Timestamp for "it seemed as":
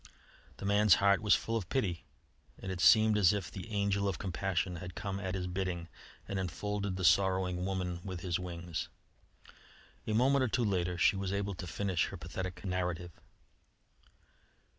2.71-3.33